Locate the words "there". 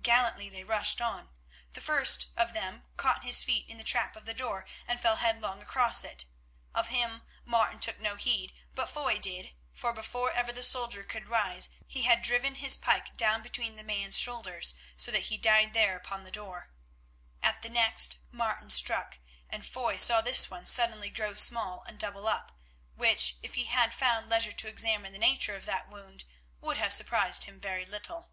15.74-15.94